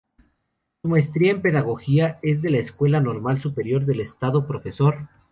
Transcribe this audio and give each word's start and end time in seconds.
Su 0.81 0.87
Maestría 0.89 1.29
en 1.29 1.43
Pedagogía 1.43 2.17
es 2.23 2.41
de 2.41 2.49
la 2.49 2.57
Escuela 2.57 2.99
Normal 2.99 3.39
Superior 3.39 3.85
del 3.85 3.99
Estado 3.99 4.47
“Profr. 4.47 4.95